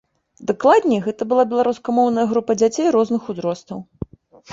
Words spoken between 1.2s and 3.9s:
была беларускамоўная група дзяцей розных узростаў.